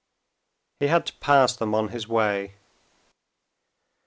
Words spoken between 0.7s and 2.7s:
He had to pass them on his way.